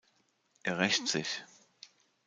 [0.63, 1.43] Er rächt sich.